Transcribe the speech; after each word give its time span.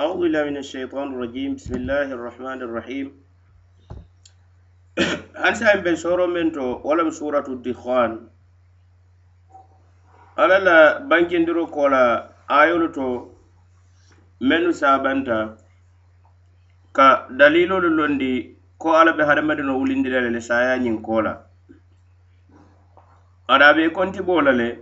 أعوذ 0.00 0.16
بالله 0.26 0.42
من 0.50 0.56
الشيطان 0.64 1.06
الرجيم 1.14 1.50
بسم 1.58 1.74
الله 1.86 2.06
الرحمن 2.18 2.58
الرحيم 2.66 3.06
هل 5.42 5.54
سأل 5.60 5.78
بن 5.86 5.94
من 6.36 6.50
تو 6.56 6.68
ولم 6.86 7.10
سورة 7.20 7.46
الدخان 7.56 8.10
ألا 10.42 10.58
لا 10.66 10.76
بانكين 11.10 11.44
درو 11.48 11.66
كولا 11.70 12.02
آيول 12.60 12.84
تو 12.96 13.10
من 14.50 14.62
سابنتا 14.80 15.38
كا 16.96 17.06
دليل 17.42 17.70
للندي 17.84 18.34
كو 18.82 18.88
ألا 19.00 19.14
بهرمد 19.18 19.58
نولين 19.68 20.02
دلال 20.04 20.26
لسايا 20.34 20.76
نين 20.82 20.96
كولا 21.08 21.32
أرابي 23.50 23.90
كنت 23.96 24.16
بولا 24.28 24.76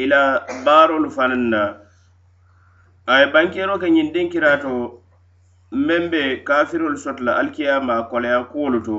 إلى 0.00 0.20
بارو 0.66 0.96
الفننا 1.04 1.85
aye 3.12 3.26
bankero 3.32 3.74
ke 3.78 3.86
ñin 3.94 4.08
dinkira 4.14 4.56
to 4.64 4.72
men 5.86 6.10
be 6.10 6.22
kafirol 6.46 6.94
sotla 7.04 7.36
alkiyama 7.40 7.96
koleya 8.10 8.40
kuwolu 8.50 8.80
to 8.86 8.98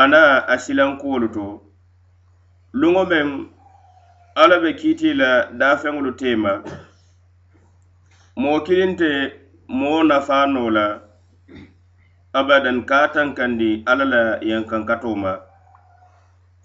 ana 0.00 0.20
a 0.52 0.54
silankuwolu 0.62 1.28
to 1.36 1.46
luŋo 2.80 3.02
meŋ 3.10 3.28
alla 4.42 4.56
be 4.62 4.70
kiiti 4.78 5.08
la 5.20 5.30
dafeŋolu 5.60 6.12
tema 6.20 6.52
moo 8.40 8.58
kilinte 8.66 9.10
moo 9.78 10.02
nafano 10.08 10.62
la 10.76 10.84
abadan 12.38 12.78
ka 12.90 12.98
tankandi 13.14 13.70
alla 13.90 14.04
la 14.14 14.22
yankankato 14.50 15.10
ma 15.22 15.32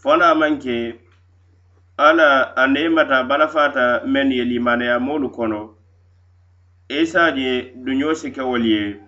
fona 0.01 0.27
manke 0.39 0.75
alla 2.07 2.53
a 2.61 2.63
nemata 2.73 3.17
balafata 3.29 3.85
men 4.13 4.29
ye 4.37 4.43
limaneyamolu 4.51 5.29
kono 5.37 5.61
isa 6.91 7.31
je 7.31 7.71
duño 7.79 8.11
si 8.19 8.31
kewol 8.35 8.65
ye 8.67 8.99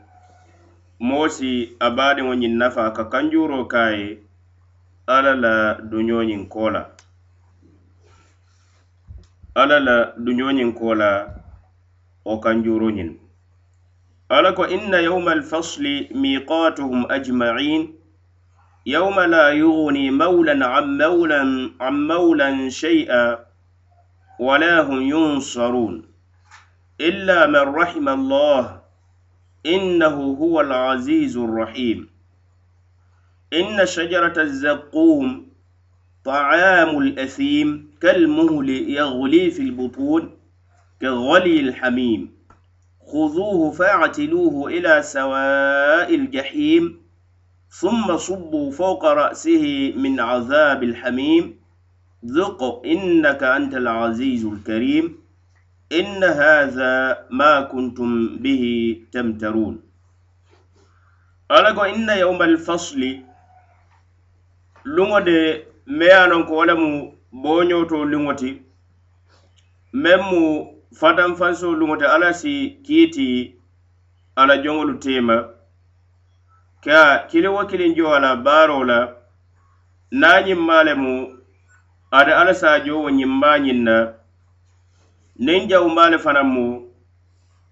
moo 1.08 1.28
si 1.36 1.76
a 1.80 1.88
baadiŋo 1.98 2.34
ñiŋ 2.42 2.54
nafa 2.62 2.84
ka 2.98 3.04
kanjuuro 3.12 3.60
ka 3.72 3.80
a 3.86 3.92
ye 4.00 4.10
alla 5.16 5.34
la 5.44 5.56
duñooñiŋ 5.92 6.42
koo 6.54 6.70
la 6.76 6.82
alla 9.62 9.78
la 9.88 9.96
duñooñiŋ 10.26 10.70
koo 10.80 10.94
la 11.02 11.10
o 12.26 12.34
kanjuuro 12.44 12.88
ñiŋ 12.98 13.12
alla 14.36 14.50
ko 14.58 14.64
inna 14.76 14.98
yawma 15.08 15.32
alfasli 15.38 15.94
miqatuhum 16.24 17.04
ajmain 17.16 17.84
يوم 18.94 19.18
لا 19.20 19.46
يغني 19.62 20.12
مولا 20.12 20.56
عن 20.74 20.98
مولا 20.98 21.42
عن 21.82 21.96
مولا 22.08 22.70
شيئا 22.70 23.40
ولا 24.40 24.74
هم 24.82 25.02
ينصرون 25.02 25.96
إلا 27.02 27.48
من 27.48 27.74
رحم 27.74 28.10
الله 28.10 28.82
إنه 29.66 30.16
هو 30.16 30.62
العزيز 30.62 31.38
الرحيم 31.38 32.08
إن 33.54 33.86
شجرة 33.86 34.42
الزقوم 34.42 35.48
طعام 36.26 36.98
الأثيم 36.98 37.88
كالمهل 38.02 38.70
يغلي 38.70 39.52
في 39.52 39.62
البطون 39.62 40.32
كغلي 41.02 41.60
الحميم 41.60 42.32
خذوه 43.08 43.72
فاعتلوه 43.72 44.68
إلى 44.70 45.02
سواء 45.04 46.16
الجحيم 46.16 46.98
ثم 47.80 48.18
صبوا 48.18 48.72
فوق 48.72 49.06
رأسه 49.06 49.94
من 49.98 50.20
عذاب 50.20 50.84
الحميم 50.84 51.56
ذق 52.26 52.82
إنك 52.86 53.44
أنت 53.44 53.76
العزيز 53.76 54.46
الكريم 54.46 55.23
إن 55.92 56.24
هذا 56.24 57.26
ما 57.32 57.62
كنتم 57.62 58.38
به 58.38 58.66
تمترون 59.12 59.82
ألقوا 61.52 61.86
إن 61.96 62.10
يوم 62.10 62.42
الفصل 62.44 63.18
لمد 64.86 65.60
ميانون 65.88 66.44
كولم 66.44 67.14
بونيوتو 67.34 68.04
لمتي 68.04 68.62
مم 69.94 70.66
فتن 70.96 71.34
فانسو 71.36 71.74
لمد 71.74 72.04
على 72.04 72.34
سي 72.34 72.70
كيتي 72.70 73.56
على 74.38 74.58
جنغل 74.58 75.00
تيما 75.00 75.50
كا 76.82 77.26
كيلي 77.28 77.48
وكيلين 77.48 77.94
جو 77.94 78.08
على 78.10 78.36
بارولا 78.36 79.14
نانيم 80.12 80.68
مالمو 80.68 81.44
ada 82.16 82.38
alasa 82.42 82.80
jowo 82.80 83.10
ñimmañin 83.10 83.82
na 83.84 83.96
nin 85.40 85.68
jawumaale 85.68 86.18
fanaŋ 86.18 86.46
mu 86.56 86.66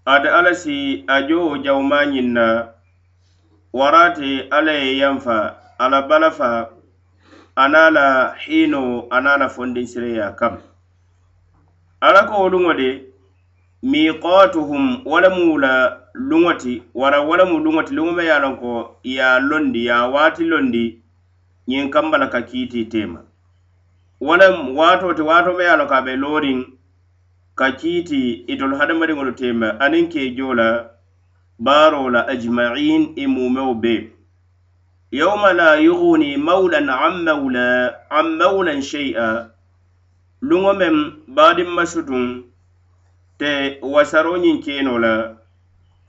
ate 0.04 0.28
alla 0.38 0.52
si 0.62 1.04
a 1.06 1.16
jowo 1.28 1.54
jawumaa 1.64 2.04
ñiŋ 2.12 2.28
na 2.36 2.44
warate 3.78 4.28
alla 4.56 4.72
ye 4.82 4.90
yanfa 5.00 5.36
ala 5.78 6.02
balafa 6.08 6.70
ana 7.56 7.90
la 7.90 8.34
hiino 8.42 9.06
ana 9.10 9.36
la 9.38 9.48
fondin 9.48 9.86
sireya 9.86 10.32
kam 10.38 10.58
alla 12.00 12.24
ko 12.28 12.34
wo 12.42 12.48
luŋo 12.48 12.72
de 12.80 12.88
miikatuhum 13.90 15.00
walemu 15.06 15.58
la 15.58 15.72
luŋoti 16.14 16.82
wara 16.94 17.20
walemu 17.28 17.56
luŋoti 17.64 17.92
luŋo 17.96 18.12
ma 18.16 18.22
ye 18.22 18.36
loŋ 18.42 18.54
ko 18.60 18.72
ye 19.04 19.26
londi 19.48 19.80
ye 19.86 19.92
a 19.94 20.06
waati 20.10 20.44
londi 20.50 20.84
ñiŋ 21.68 21.84
kambala 21.94 22.26
ka 22.26 22.40
kiiti 22.48 22.80
tema 22.92 23.20
walem 24.20 24.56
waato 24.76 25.14
ti 25.14 25.22
waato 25.22 25.52
ma 25.54 25.62
ye 25.62 25.72
loŋ 25.78 25.88
ko 25.90 25.94
a 25.94 26.00
be 26.04 26.12
looriŋ 26.22 26.58
ka 27.58 27.66
kiiti 27.80 28.20
itolu 28.52 28.74
e 28.76 28.78
hadamadiŋolu 28.80 29.32
teema 29.38 29.68
aniŋ 29.84 30.04
kee 30.12 30.28
joo 30.36 30.52
la 30.60 30.68
baaro 31.64 32.02
la 32.14 32.20
ajmain 32.32 33.02
i 33.06 33.22
e 33.22 33.24
mumeo 33.34 33.72
bee 33.82 34.00
yawma 35.20 35.50
la 35.60 35.68
yuguni 35.86 36.28
mawlan 36.46 36.88
an 37.06 37.16
mawla 37.26 37.66
an 38.18 38.28
mawlan 38.40 38.80
shay'a 38.90 39.26
luŋo 40.48 40.70
meŋ 40.80 40.96
baadiŋ 41.36 41.68
masutuŋ 41.78 42.24
te 43.40 43.50
wasaroñiŋ 43.94 44.56
keno 44.64 44.94
la 45.04 45.14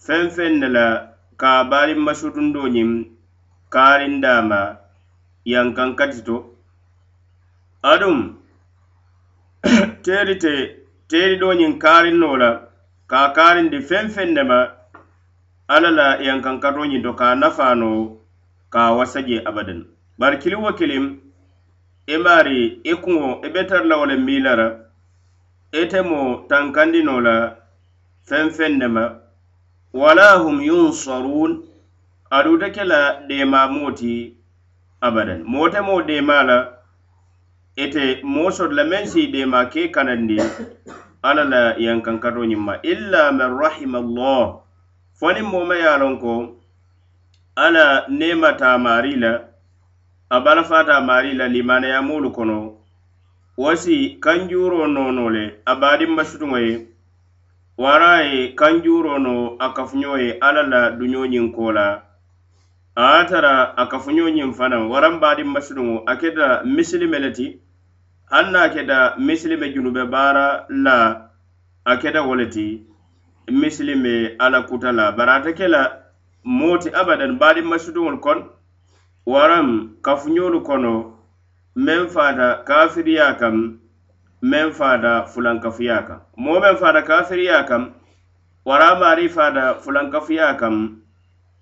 feŋ 0.05 0.23
feŋ 0.35 0.53
ne 0.61 0.67
la 0.75 0.87
ka 1.41 1.51
baadiŋ 1.71 1.99
masutundoñiŋ 2.07 2.89
kaarindaama 3.73 4.61
yankankati 5.51 6.19
to 6.27 6.37
aduŋ 7.91 8.17
teeri 10.05 10.37
te 10.45 10.53
teeri 11.15 11.35
do 11.41 11.49
ñiŋ 11.59 11.73
kaarin 11.83 12.17
no 12.21 12.29
la 12.41 12.49
ka 13.09 13.17
a 13.27 13.33
kaarindi 13.37 13.79
feŋ 13.89 14.05
feŋ 14.15 14.29
nema 14.35 14.59
alla 15.73 15.89
la 15.99 16.07
yankankato 16.27 16.81
ñiŋ 16.91 17.01
to 17.05 17.11
ka 17.19 17.25
a 17.33 17.39
nafaa 17.41 17.73
no 17.81 17.89
ka 18.73 18.79
a 18.89 18.95
wasa 18.97 19.19
je 19.27 19.37
abadan 19.49 19.79
bari 20.19 20.37
kili 20.41 20.57
wo 20.63 20.69
kiliŋ 20.79 21.05
i 22.13 22.15
e 22.15 22.15
maari 22.23 22.57
i 22.91 22.91
e 22.91 22.93
kuŋo 23.03 23.27
i 23.45 23.47
e 23.47 23.47
be 23.53 23.61
tara 23.69 23.83
la 23.89 23.95
wo 23.99 24.05
le 24.11 24.15
miilara 24.27 24.67
ite 25.81 25.99
mo 26.09 26.21
tankandi 26.49 26.99
no 27.07 27.15
la 27.27 27.35
feŋ 28.27 28.45
feŋ 28.57 28.73
nema 28.81 29.03
wala 30.01 30.27
hum 30.41 30.57
yunsarun 30.69 31.51
aduute 32.35 32.67
ke 32.75 32.83
la 32.91 33.01
deemaamoo 33.27 33.91
ti 33.99 34.13
abadan 35.07 35.41
moo 35.51 35.67
te 35.73 35.79
moo 35.87 35.99
deemaa 36.09 36.43
la 36.49 36.57
ite 37.83 38.03
moo 38.33 38.49
soto 38.55 38.73
la 38.77 38.83
meŋ 38.91 39.03
si 39.11 39.21
deemaa 39.33 39.65
kei 39.73 39.87
kanandi 39.95 40.37
alla 41.27 41.43
la 41.53 41.63
yankankatoñiŋ 41.85 42.59
ma 42.67 42.73
illa 42.93 43.21
man 43.37 43.51
rahima 43.61 43.99
llah 44.15 44.43
foniŋ 45.19 45.45
moma 45.51 45.75
ye 45.83 45.91
loŋ 46.01 46.13
ko 46.23 46.33
alla 47.65 47.85
nema 48.19 48.49
taa 48.61 48.77
maari 48.85 49.13
la 49.23 49.31
a 50.29 50.37
balafaata 50.45 50.95
maari 51.09 51.31
la 51.39 51.45
limanayamoolu 51.55 52.29
kono 52.37 52.57
wasi 53.63 53.95
kanjuuro 54.23 54.79
nono 54.95 55.25
le 55.35 55.43
a 55.65 55.73
baadiŋ 55.81 56.11
basutuŋo 56.17 56.57
ye 56.67 56.75
wara 57.83 58.13
ye 58.31 58.41
kanjuuro 58.59 59.13
no 59.25 59.35
a 59.59 59.67
kafuño 59.75 60.13
ye 60.23 60.29
alla 60.47 60.63
la 60.73 60.81
duñoñiŋ 60.99 61.45
ko 61.55 61.65
la 61.77 61.87
a 63.05 63.25
tara 63.29 63.53
a 63.81 63.87
kafuñoñiŋ 63.91 64.49
fanaŋ 64.57 64.83
waraŋ 64.91 65.13
baadiŋ 65.23 65.49
basutuŋo 65.55 65.95
a 66.05 66.13
keta 66.21 66.45
misilime 66.75 67.19
le 67.23 67.31
ti 67.37 67.47
hal 68.33 68.51
na 68.51 68.69
keda 68.69 69.15
misilime 69.17 69.69
junube 69.69 70.05
baara 70.05 70.65
la 70.69 71.21
a 71.85 71.97
keda 71.97 72.21
woleti 72.21 72.83
misilime 73.49 74.27
ala 74.39 74.61
kuta 74.61 74.91
la 74.91 75.11
bari 75.11 75.31
ate 75.31 75.53
kela 75.57 75.81
moti 76.43 76.89
abadan 76.89 77.37
baadin 77.39 77.65
masuduŋolu 77.69 78.17
kono 78.25 78.43
waram 79.25 79.69
kafuñolu 80.01 80.59
kono 80.67 80.93
meŋ 81.85 82.01
faata 82.13 82.47
kafiriya 82.67 83.33
kam 83.39 83.55
meŋ 84.49 84.67
faata 84.77 85.11
fulankafuya 85.31 85.97
kam 86.07 86.19
moo 86.43 86.59
meŋ 86.61 86.75
faata 86.81 87.01
kafiriya 87.07 87.63
kam 87.69 87.83
wara 88.65 88.89
maari 88.99 89.27
faata 89.35 89.63
fulankafuya 89.83 90.55
kam 90.59 90.75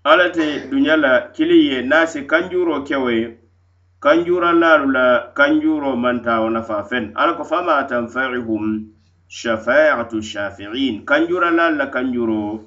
alla 0.04 0.30
te 0.36 0.70
duña 0.72 0.96
la 1.02 1.12
kili 1.36 1.68
ye 1.68 1.82
naasi 1.82 2.24
kanjuuro 2.26 2.84
kewoye 2.88 3.36
kanjura 4.02 4.52
laalu 4.54 4.92
la 4.92 5.24
kanjuro 5.34 5.92
manta 6.04 6.34
wo 6.42 6.50
nafa 6.56 6.78
feŋ 6.90 7.04
ala 7.22 7.34
ko 7.40 7.44
fama 7.44 7.84
tanfaihum 7.86 8.66
shafaatu 9.30 10.18
shafiin 10.22 11.06
kanjura 11.06 11.52
laalu 11.52 11.78
la 11.78 11.86
kanjuro 11.88 12.66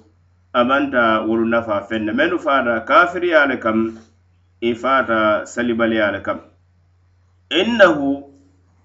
a 0.53 0.63
manta 0.65 1.21
wolu 1.27 1.45
nafa 1.47 1.77
feŋ 1.89 1.99
ne 2.07 2.13
mennu 2.13 2.39
faata 2.39 2.81
kafiriya 2.87 3.47
le 3.51 3.57
kam 3.59 3.99
i 4.63 4.71
e 4.71 4.75
faata 4.75 5.43
salibaliya 5.47 6.11
le 6.15 6.21
kam 6.23 6.39
innahu 7.51 8.31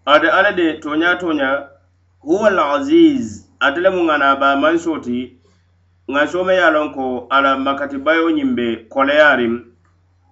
ate 0.06 0.28
ala 0.30 0.52
de 0.52 0.80
toña 0.82 1.18
toña 1.22 1.70
huwa 2.20 2.48
alazise 2.50 3.46
ate 3.60 3.78
le 3.82 3.90
mu 3.90 4.02
ŋana 4.10 4.36
ba 4.36 4.56
mansoti 4.56 5.38
ŋansome 6.10 6.54
ye 6.54 6.72
lon 6.74 6.94
ko 6.94 7.28
ala 7.30 7.58
makati 7.58 7.98
bayo 7.98 8.30
ñiŋ 8.34 8.52
be 8.56 8.76
koleyariŋ 8.90 9.54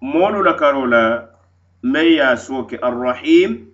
moolu 0.02 0.44
la 0.44 0.54
karo 0.54 0.86
la 0.90 1.37
meŋ 1.84 2.08
ye 2.16 2.22
a 2.24 2.36
suo 2.38 2.64
ke 2.64 2.78
arrahim 2.82 3.68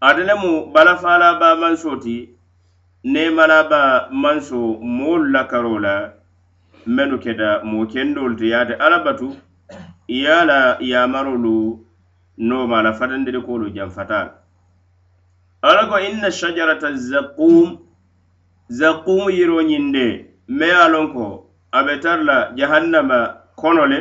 ate 0.00 0.18
lemu 0.22 0.70
balafaalaba 0.72 1.54
maŋ 1.60 1.74
soti 1.76 2.30
nemalaba 3.04 4.08
maŋ 4.12 4.40
so 4.40 4.78
moolu 4.80 5.32
la 5.32 5.44
karo 5.50 5.78
la 5.78 6.12
mennu 6.86 7.18
keta 7.18 7.60
moo 7.64 7.86
kendoolu 7.86 8.36
te 8.38 8.46
yaate 8.48 8.74
alla 8.78 8.98
batu 9.04 9.34
ye 10.08 10.26
a 10.26 10.44
la 10.44 10.76
yamarolu 10.80 11.84
nooma 12.38 12.82
la 12.82 12.92
fatandiri 12.92 13.42
koolu 13.42 13.74
janfata 13.74 14.18
la 14.24 14.32
alla 15.62 15.88
ko 15.90 15.98
inna 15.98 16.30
sajarata 16.30 16.94
zakum 16.96 17.78
zakum 18.70 19.30
yiro 19.30 19.60
ñinde 19.62 20.26
me 20.48 20.66
ye 20.66 20.72
a 20.84 20.88
loŋ 20.88 21.12
ko 21.12 21.46
a 21.72 21.82
be 21.84 21.98
tara 22.00 22.22
la 22.24 22.36
jahannama 22.56 23.18
kono 23.56 23.86
le 23.86 23.98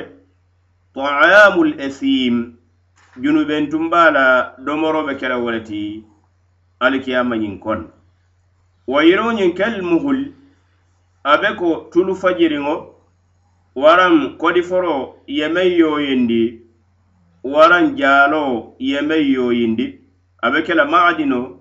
taamul 0.95 1.73
ethim 1.81 2.56
junuben 3.21 3.69
tumba 3.69 4.11
la 4.11 4.55
domorobe 4.57 5.15
kela 5.15 5.37
woleti 5.37 6.03
alikiyamañin 6.79 7.59
kon 7.59 7.89
wa 8.87 9.03
yiroñin 9.03 9.53
kel 9.55 9.81
muhul 9.81 10.31
abe 11.23 11.55
ko 11.55 11.89
tulu 11.91 12.15
fajiriŋo 12.15 12.93
waran 13.75 14.37
kodiforo 14.37 15.15
yemen 15.27 15.71
yoyindi 15.79 16.61
waran 17.43 17.95
jalo 17.97 18.75
yemen 18.79 19.21
yoyindi 19.33 20.01
abe 20.41 20.61
kela 20.61 20.85
maadino 20.85 21.59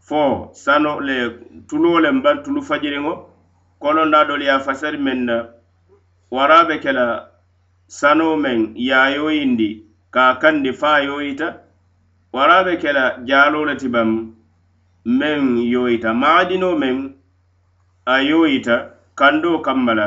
fo 0.00 0.50
sano 0.52 1.00
le 1.00 1.30
tulo 1.68 2.00
le 2.00 2.10
mban 2.10 2.42
tulu 2.42 2.62
fajiriŋo 2.62 3.14
kolonda 3.80 4.24
doliya 4.24 4.58
fasari 4.60 4.98
men 4.98 5.24
na 5.26 5.48
warabe 6.30 6.78
kela 6.80 7.28
sano 7.86 8.36
men 8.36 8.72
yayoyindi 8.76 9.85
ka 10.16 10.24
kandi 10.42 10.70
faa 10.80 10.98
yoyita 11.04 11.46
waraabe 12.34 12.72
kela 12.82 13.04
jaalo 13.28 13.58
le 13.68 13.74
ti 13.80 13.88
bam 13.94 14.10
meŋ 15.20 15.40
yoyita 15.72 16.08
maadino 16.22 16.68
meŋ 16.82 16.96
a 18.12 18.14
yoyita 18.30 18.74
kando 19.18 19.50
kamma 19.66 19.92
la 20.00 20.06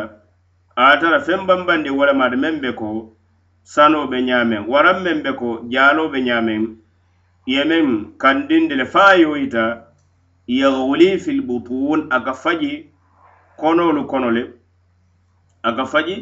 atara 0.89 1.19
feŋ 1.27 1.41
bambandi 1.49 1.89
walamaata 1.99 2.37
meŋ 2.43 2.55
be 2.63 2.69
ko 2.79 2.87
sano 3.73 3.99
be 4.11 4.17
ñaameŋ 4.29 4.63
waraŋ 4.73 4.97
meŋ 5.05 5.17
be 5.25 5.31
ko 5.41 5.49
jaalo 5.73 6.03
be 6.13 6.19
ñaameŋ 6.27 6.63
ye 7.53 7.61
meŋ 7.71 7.87
kandindi 8.21 8.73
le 8.79 8.85
faa 8.93 9.13
yoyita 9.23 9.63
yaghuli 10.59 11.07
fil 11.23 11.41
butun 11.49 11.99
aka 12.17 12.33
faji 12.43 12.73
konolu 13.61 14.01
kono 14.11 14.29
le 14.37 14.43
aka 15.69 15.83
faji 15.91 16.15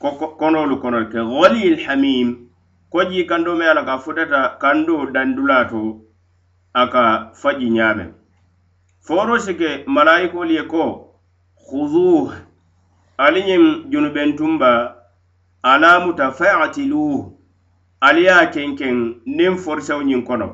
ko 0.00 0.08
konolu 0.40 0.74
kono 0.82 0.96
le 1.02 1.08
ke 1.12 1.20
ghali 1.32 1.62
lhamim 1.78 2.28
ko, 2.36 2.40
koji 2.92 3.20
kando 3.30 3.50
me 3.58 3.64
ala 3.70 3.82
ka 3.88 3.94
futata 4.04 4.40
kando 4.62 4.96
dandula 5.14 5.58
to 5.70 5.80
aka 6.82 7.04
faji 7.40 7.66
nyame 7.70 8.04
foro 9.06 9.34
sike 9.44 9.70
malaiko 9.94 10.40
liye 10.48 10.62
ko 10.72 10.82
khudhu 11.64 12.32
alinyim 13.24 13.64
junuben 13.90 14.30
tumba 14.38 14.70
alamuta 15.72 16.32
fa'atilu 16.38 17.04
aliya 18.08 18.46
kenken 18.54 19.22
nim 19.36 19.54
forsaw 19.56 20.00
nyin 20.02 20.22
kono 20.26 20.48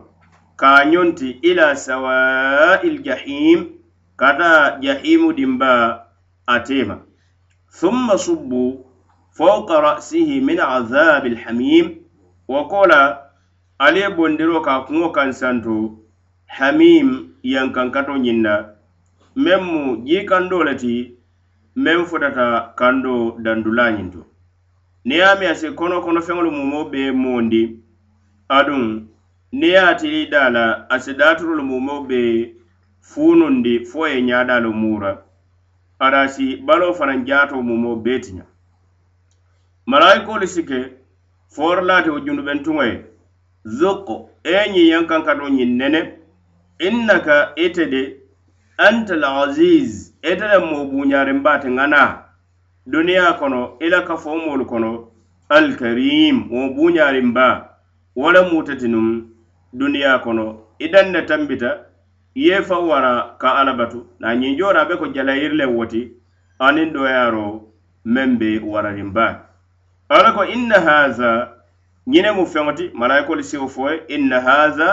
ka 0.60 0.84
nyonti 0.90 1.28
ila 1.42 1.76
sawa'il 1.76 2.98
jahim 3.04 3.58
kata 4.16 4.78
jahimu 4.80 5.32
dimba 5.32 5.72
atema 6.46 6.96
thumma 7.80 8.18
subbu 8.18 8.62
fawqa 9.38 9.80
ra'sihi 9.80 10.40
min 10.40 10.58
azabil 10.60 11.36
hamim 11.44 12.06
wo 12.52 12.62
ko 12.70 12.81
la 12.90 13.00
ali 13.84 14.00
ye 14.02 14.08
bondiro 14.16 14.56
ka 14.66 14.72
kuŋo 14.87 15.08
kaŋ 15.16 15.31
santo 15.40 15.75
hamim 16.56 17.08
yankankato 17.52 18.14
ñiŋ 18.25 18.38
na 18.46 18.54
meŋ 19.44 19.60
mu 19.70 19.81
jii 20.06 20.25
kandoo 20.31 20.64
le 20.69 20.75
ti 20.82 20.94
meŋ 21.84 21.98
futata 22.10 22.46
kando 22.81 23.12
dandulaa 23.44 23.90
ñiŋ 23.96 24.08
to 24.14 24.20
niŋ 25.06 25.16
ye 25.19 25.25
a 25.32 25.38
miŋ 25.40 25.48
a 25.52 25.54
si 25.60 25.66
kono 25.78 25.96
kono 26.04 26.20
feŋolu 26.26 26.50
mumo 26.58 26.78
be 26.93 27.00
moondi 27.22 27.62
aduŋ 28.58 28.82
niŋ 29.58 29.70
ye 29.75 29.81
a 29.90 29.98
tili 30.00 30.20
daa 30.32 30.48
la 30.56 30.64
a 30.94 30.96
si 31.04 31.12
daaturolu 31.20 31.62
mumo 31.70 31.94
be 32.08 32.20
fuunundi 33.08 33.72
fo 33.90 34.00
ye 34.12 34.16
ñaadaalu 34.28 34.70
muura 34.81 35.10
ada 36.04 36.20
si 36.34 36.46
baloo 36.66 36.93
fanaŋ 36.98 37.19
jaato 37.28 37.56
mumo 37.69 37.90
bee 38.04 38.19
ti 38.25 38.31
ña 38.38 38.44
malaikoolu 39.90 40.46
si 40.54 40.62
ke 40.70 40.78
forlaati 41.54 42.08
wo 42.12 42.19
junduɓen 42.25 42.58
tuŋo 42.64 42.82
ye 42.90 42.96
zokko 43.78 44.14
e 44.50 44.70
ñiŋ 44.72 44.87
yaŋ 44.93 45.04
kaŋ 45.10 45.20
ka 45.26 45.32
to 45.38 45.46
ñiŋ 45.56 45.70
nene 45.81 46.00
innaka 46.87 47.34
ite 47.64 47.84
de 47.93 48.02
anta 48.87 49.14
laziz 49.25 49.90
ite 50.31 50.44
le 50.52 50.58
moo 50.69 50.84
buñarin 50.90 51.40
baati 51.46 51.69
ŋana 51.76 52.00
duniya 52.93 53.26
kono 53.40 53.60
i 53.84 53.87
la 53.93 54.00
kafomolu 54.08 54.64
kono 54.72 54.90
alkarim 55.56 56.37
wo 56.52 56.60
buñarin 56.76 57.31
ba 57.37 57.46
wo 58.19 58.26
le 58.34 58.40
mutetinum 58.50 59.06
duniya 59.78 60.12
kono 60.25 60.44
i 60.78 60.87
daŋ 60.93 61.06
ne 61.14 61.20
tambita 61.28 61.70
ye 62.44 62.56
faŋ 62.69 62.82
wara 62.90 63.12
ka 63.40 63.48
alla 63.60 63.72
batu 63.81 63.98
na 64.20 64.28
ñiŋ 64.40 64.52
joora 64.58 64.81
a 64.84 64.88
be 64.88 64.94
ko 65.00 65.06
jalayiri 65.14 65.56
len 65.60 65.70
woti 65.76 66.00
aniŋ 66.66 66.88
doyaaro 66.94 67.46
meŋ 68.14 68.31
be 68.40 68.48
wararin 68.70 69.10
baati 69.16 69.45
ala 70.14 70.29
ko 70.32 70.43
inna 70.55 70.79
haza 70.87 71.31
ñine 72.12 72.31
mu 72.38 72.44
feŋoti 72.53 72.85
malaikolu 73.00 73.43
siwo 73.50 73.67
foye 73.76 73.97
inna 74.17 74.38
haza 74.47 74.88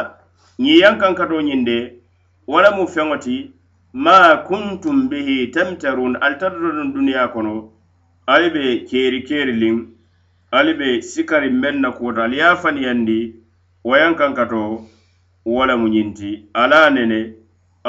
ñiyan 0.63 0.95
kan 1.01 1.13
kato 1.19 1.37
ñinde 1.47 1.77
wala 2.51 2.69
mu 2.77 2.85
feŋoti 2.93 3.35
ma 4.05 4.17
kuntum 4.47 4.97
bihi 5.09 5.37
tamtarun 5.53 6.13
altatodon 6.25 6.79
duniya 6.93 7.23
kono 7.33 7.53
ali 8.33 8.47
be 8.55 8.63
keri 8.89 9.19
kerilin 9.27 9.77
ali 10.57 10.73
be 10.79 10.87
sikari 11.11 11.49
men 11.61 11.75
na 11.81 11.89
kuwoto 11.95 12.21
ali 12.25 12.37
ye 12.41 12.49
faniyandi 12.63 13.17
wayan 13.89 14.13
kan 14.19 14.33
kato 14.39 14.61
wala 15.55 15.73
mu 15.81 15.87
ñinti 15.95 16.29
ala 16.61 16.79
nene 16.95 17.19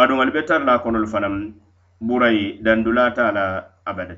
aduŋ 0.01 0.19
ali 0.21 0.33
be 0.37 0.43
tarla 0.49 0.75
konolu 0.85 1.09
fanaŋ 1.13 1.35
burayi 2.07 2.45
dandulata 2.65 3.25
la 3.37 3.45
abada 3.91 4.17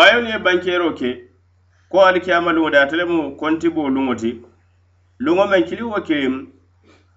ayo 0.00 0.20
ni 0.20 0.30
e 0.32 0.38
bankero 0.38 0.90
ke 0.98 1.10
ko 1.90 1.98
alikiyama 2.06 2.52
luŋo 2.56 2.70
de 2.72 2.78
ate 2.82 2.96
le 2.98 3.04
mu 3.10 3.18
kontiboo 3.40 3.88
luŋo 3.94 4.14
ti 4.20 4.30
luŋo 5.24 5.44
meŋ 5.50 5.62
kili 5.68 5.82
wo 5.90 5.98
kilim 6.06 6.34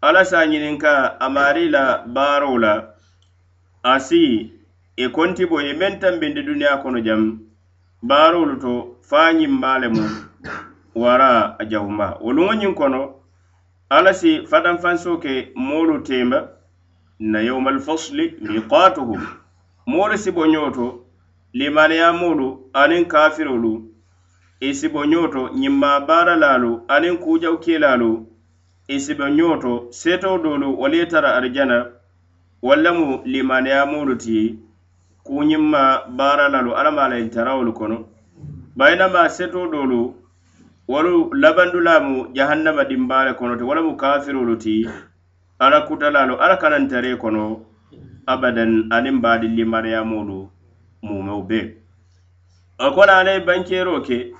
alla 0.06 0.22
si 0.30 0.36
a 0.40 0.44
ñininka 0.52 0.92
amari 1.26 1.66
la 1.76 1.84
baaro 2.16 2.54
la 2.64 2.74
a 3.84 3.94
si 4.06 4.22
e 4.98 5.06
kontibo 5.16 5.58
ye 5.66 5.72
meŋ 5.80 5.94
tambindi 6.02 6.42
duniya 6.48 6.74
kono 6.82 7.00
jam 7.08 7.22
baarolu 8.08 8.56
to 8.64 8.72
fa 9.08 9.20
a 9.26 9.32
ñimma 9.40 9.72
le 9.82 9.88
mu 9.96 10.04
wara 11.02 11.30
a 11.62 11.66
jawuma 11.72 12.08
wo 12.24 12.30
luŋo 12.38 12.54
ñiŋ 12.62 12.74
kono 12.80 13.02
alla 13.96 14.12
si 14.20 14.32
fadanfanso 14.50 15.12
ke 15.24 15.34
moolu 15.66 15.96
temba 16.08 16.40
na 17.32 17.40
yawmalfasli 17.48 18.26
miqatuhum 18.52 19.22
moolu 19.90 20.16
si 20.24 20.30
bo 20.36 20.44
ñoo 20.54 20.70
to 20.76 20.88
limaniyamolu 21.60 22.48
aniŋ 22.82 23.04
kafirolu 23.14 23.74
isibo 24.70 25.02
ñoto 25.12 25.42
ñimma 25.62 25.92
baara 26.08 26.36
laalu 26.44 26.72
aniŋ 26.96 27.16
kujaw 27.24 27.56
kiilaalu 27.64 28.12
isibo 28.96 29.26
ñoto 29.38 29.74
seto 30.02 30.30
dolu 30.44 30.68
wolu 30.80 30.96
ye 31.02 31.06
tara 31.12 31.30
arijana 31.38 31.78
wallamu 32.68 33.08
limaniyamolu 33.34 34.14
ti 34.24 34.38
kuñimma 35.28 35.82
baara 36.18 36.46
laalu 36.54 36.72
allama 36.80 37.04
la 37.12 37.18
tarawolu 37.36 37.72
kono 37.80 37.98
bayinama 38.78 39.22
seto 39.38 39.62
dolu 39.74 40.02
wolu 40.92 41.16
labandulamu 41.42 42.16
jahannama 42.36 42.84
dimbaale 42.90 43.32
kono 43.40 43.54
ti 43.60 43.64
wallamu 43.70 43.92
kafirolu 44.02 44.54
ti 44.64 44.76
ala 45.64 45.78
kutalaalu 45.88 46.36
alla 46.44 46.58
kanantare 46.62 47.12
kono 47.24 47.44
abadan 48.32 48.72
aniŋ 48.96 49.16
baadi 49.24 49.48
limaniyamolu 49.58 50.40
mumew 51.04 51.48
be 51.48 51.74
a 52.80 52.92
kono 52.92 53.14
alaye 53.20 53.40
bankero 53.46 54.02
ke 54.06 54.34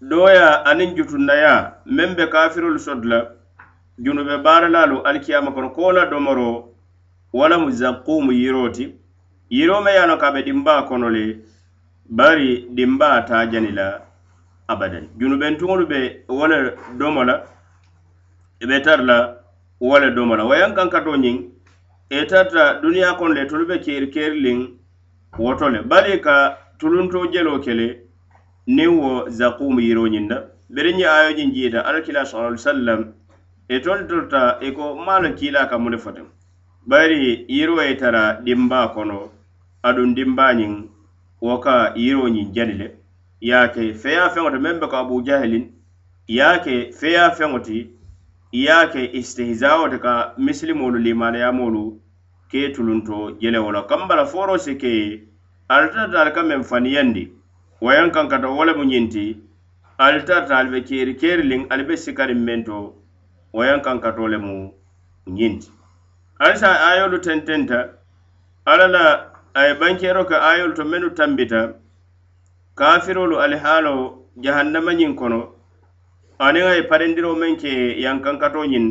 doya 0.00 0.62
aniŋ 0.68 0.94
jutunnaya 0.96 1.74
meŋ 1.86 2.10
be 2.16 2.24
kafirolu 2.32 2.78
sodu 2.78 3.08
la 3.10 3.18
junube 3.98 4.34
baaralalu 4.44 5.02
alikiyama 5.02 5.50
kono 5.52 5.70
kola 5.70 6.06
domoro 6.10 6.48
walamu 7.32 7.70
zakumu 7.70 8.32
yiro 8.32 8.68
ti 8.68 8.94
yiro 9.50 9.80
me 9.84 9.90
ye 9.92 9.98
a 9.98 10.06
no 10.06 10.16
ka 10.16 10.32
be 10.32 10.42
dimba 10.42 10.86
kono 10.88 11.08
le 11.10 11.24
bari 12.08 12.66
dimba 12.74 13.24
ta 13.28 13.46
jani 13.50 13.72
la 13.78 13.86
abadan 14.68 15.04
junuben 15.18 15.58
tuŋolu 15.58 15.84
be 15.90 16.00
wole 16.28 16.56
domo 16.98 17.24
la 17.24 17.34
be 18.68 18.80
tara 18.82 19.02
la 19.04 19.16
wole 19.80 20.14
domo 20.14 20.36
la 20.36 20.44
wayaŋ 20.44 20.72
kaŋ 20.74 20.88
ka 20.90 21.00
to 21.04 21.10
ñiŋ 21.24 21.38
e 22.10 22.26
tarta 22.30 22.78
duniya 22.82 23.14
kono 23.18 23.34
le 23.34 23.46
tolu 23.50 23.64
be 23.66 23.76
keri 23.78 24.06
keriliŋ 24.14 24.79
woto 25.38 25.68
le 25.68 25.82
bari 25.84 26.18
ka 26.20 26.34
tuluntoo 26.78 27.30
jeloo 27.32 27.58
kele 27.64 27.86
niŋ 28.76 28.90
wo 29.02 29.10
zakum 29.38 29.74
yiro 29.86 30.04
ñiŋ 30.14 30.24
da 30.30 30.38
beriŋ 30.74 30.96
ye 31.02 31.08
ayo 31.18 31.30
ñiŋ 31.38 31.50
jiita 31.54 31.80
alakila 31.88 32.22
sa 32.30 32.36
ali 32.46 32.58
sallam 32.64 33.00
itolu 33.74 34.00
e 34.04 34.06
tota 34.10 34.42
i 34.60 34.66
e 34.66 34.72
ko 34.76 34.84
maalo 35.06 35.28
kiila 35.38 35.68
ka 35.70 35.76
mu 35.82 35.88
le 35.92 35.98
fote 36.04 36.20
bari 36.90 37.18
yiro 37.54 37.74
ye 37.86 37.94
tara 38.00 38.22
dimbaa 38.44 38.86
kono 38.94 39.18
aduŋ 39.88 40.08
dimbaa 40.16 40.52
ñiŋ 40.60 40.72
wo 41.44 41.54
ka 41.64 41.74
yiro 42.02 42.24
ñiŋ 42.34 42.46
jani 42.54 42.74
le 42.80 42.86
ye 43.46 43.52
a 43.62 43.66
ke 43.74 43.82
feyaa 44.02 44.30
feŋo 44.34 44.48
ti 44.52 44.58
meŋ 44.64 44.76
be 44.80 44.86
ko 44.92 44.96
abujahilin 45.02 45.64
ye 46.34 46.40
a 46.42 46.54
ke 46.64 46.74
feyaa 47.00 47.30
feŋo 47.38 47.58
ti 47.66 47.78
ye 48.60 48.66
a 48.78 48.90
ke 48.92 49.00
istihizawo 49.20 49.84
ti 49.92 49.98
ka 50.04 50.12
misilimoolu 50.44 50.98
limaaleyaamoolu 51.04 51.82
ke 52.50 52.70
tulunto 52.74 53.38
jelewolo 53.40 53.84
kambala 53.86 54.26
foro 54.26 54.56
si 54.58 54.74
ke 54.74 54.92
altatal 55.70 56.32
ka 56.34 56.42
men 56.42 56.62
faniyandi 56.70 57.24
wayaŋ 57.86 58.10
kaŋ 58.14 58.26
kata 58.32 58.48
wo 58.50 58.64
le 58.66 58.72
mu 58.78 58.84
ñinti 58.92 59.24
altarta 60.06 60.56
al 60.58 60.68
be 60.72 60.80
keeri 60.88 61.14
keeriliŋ 61.20 61.62
ali 61.70 61.82
be 61.88 61.94
sikariŋ 62.04 62.40
meŋ 62.46 62.60
to 62.68 62.76
wayaŋ 63.56 63.80
kaŋ 63.86 63.98
kato 64.04 64.26
le 64.32 64.38
mu 64.46 64.54
ñinti 65.38 65.68
alisa 66.42 66.70
ayolu 66.90 67.18
tententa 67.26 67.78
alla 68.70 68.86
la 68.94 69.04
a 69.58 69.66
ye 69.66 69.72
bankero 69.80 70.24
ke 70.30 70.34
ayolu 70.50 70.74
to 70.78 70.84
mennu 70.90 71.10
tambita 71.18 71.60
kafirolu 72.80 73.38
ali 73.44 73.56
haalo 73.64 73.94
jahannamañiŋ 74.44 75.14
kono 75.20 75.40
aniŋ 76.46 76.66
a 76.72 76.74
ye 76.78 76.82
parindiro 76.90 77.30
meŋ 77.42 77.52
ke 77.62 77.70
yaŋ 78.04 78.18
kaŋ 78.24 78.36
kato 78.42 78.66
ñiŋ 78.74 78.84